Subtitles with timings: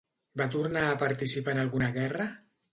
[0.41, 2.29] Va tornar a participar en alguna guerra?